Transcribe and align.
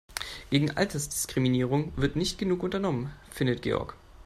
Gegen 0.49 0.71
Altersdiskriminierung 0.71 1.93
wird 1.95 2.15
nicht 2.15 2.39
genug 2.39 2.63
unternommen, 2.63 3.13
findet 3.29 3.61
Georg. 3.61 3.95